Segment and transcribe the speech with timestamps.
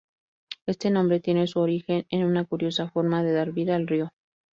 [0.65, 4.09] Este nombre tiene su origen en una curiosa forma de dar vida al río.